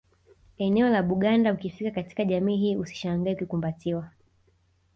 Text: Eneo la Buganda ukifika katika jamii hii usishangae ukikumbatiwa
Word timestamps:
Eneo 0.57 0.89
la 0.89 1.03
Buganda 1.03 1.53
ukifika 1.53 1.91
katika 1.91 2.25
jamii 2.25 2.57
hii 2.57 2.75
usishangae 2.75 3.33
ukikumbatiwa 3.33 4.09